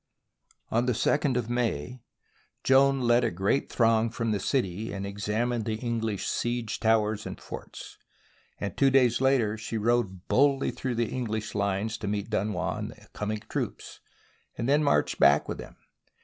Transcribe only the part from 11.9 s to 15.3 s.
to meet Dunois and the coming troops, and then marched